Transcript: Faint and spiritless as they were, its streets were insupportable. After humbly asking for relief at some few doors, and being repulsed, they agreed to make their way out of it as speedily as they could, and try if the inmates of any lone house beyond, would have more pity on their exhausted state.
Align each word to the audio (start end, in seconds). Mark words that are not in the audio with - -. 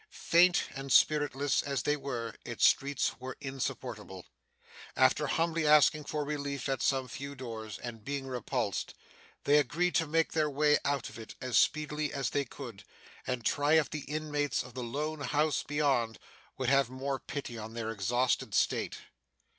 Faint 0.09 0.63
and 0.73 0.91
spiritless 0.91 1.61
as 1.61 1.83
they 1.83 1.95
were, 1.95 2.33
its 2.43 2.65
streets 2.65 3.19
were 3.19 3.37
insupportable. 3.39 4.25
After 4.95 5.27
humbly 5.27 5.67
asking 5.67 6.05
for 6.05 6.25
relief 6.25 6.67
at 6.67 6.81
some 6.81 7.07
few 7.07 7.35
doors, 7.35 7.77
and 7.77 8.03
being 8.03 8.25
repulsed, 8.25 8.95
they 9.43 9.59
agreed 9.59 9.93
to 9.93 10.07
make 10.07 10.31
their 10.31 10.49
way 10.49 10.79
out 10.83 11.07
of 11.09 11.19
it 11.19 11.35
as 11.39 11.55
speedily 11.55 12.11
as 12.11 12.31
they 12.31 12.45
could, 12.45 12.83
and 13.27 13.45
try 13.45 13.73
if 13.73 13.91
the 13.91 14.05
inmates 14.05 14.63
of 14.63 14.75
any 14.75 14.87
lone 14.87 15.19
house 15.21 15.61
beyond, 15.61 16.17
would 16.57 16.69
have 16.69 16.89
more 16.89 17.19
pity 17.19 17.59
on 17.59 17.75
their 17.75 17.91
exhausted 17.91 18.55
state. 18.55 18.97